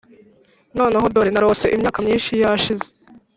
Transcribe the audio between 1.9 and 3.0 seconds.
myinshi yashize,